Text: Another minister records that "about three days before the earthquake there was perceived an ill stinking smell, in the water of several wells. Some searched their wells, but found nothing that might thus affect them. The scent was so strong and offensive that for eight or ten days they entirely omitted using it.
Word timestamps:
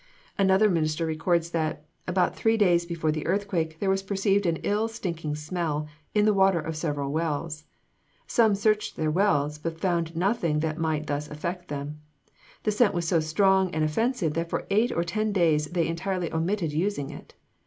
Another 0.35 0.67
minister 0.67 1.05
records 1.05 1.51
that 1.51 1.85
"about 2.07 2.35
three 2.35 2.57
days 2.57 2.87
before 2.87 3.11
the 3.11 3.27
earthquake 3.27 3.77
there 3.79 3.87
was 3.91 4.01
perceived 4.01 4.47
an 4.47 4.57
ill 4.63 4.87
stinking 4.87 5.35
smell, 5.35 5.87
in 6.15 6.25
the 6.25 6.33
water 6.33 6.59
of 6.59 6.75
several 6.75 7.11
wells. 7.11 7.65
Some 8.25 8.55
searched 8.55 8.95
their 8.95 9.11
wells, 9.11 9.59
but 9.59 9.79
found 9.79 10.15
nothing 10.15 10.61
that 10.61 10.79
might 10.79 11.05
thus 11.05 11.29
affect 11.29 11.67
them. 11.67 12.01
The 12.63 12.71
scent 12.71 12.95
was 12.95 13.07
so 13.07 13.19
strong 13.19 13.69
and 13.75 13.83
offensive 13.83 14.33
that 14.33 14.49
for 14.49 14.65
eight 14.71 14.91
or 14.91 15.03
ten 15.03 15.31
days 15.33 15.67
they 15.67 15.85
entirely 15.87 16.33
omitted 16.33 16.73
using 16.73 17.11
it. 17.11 17.35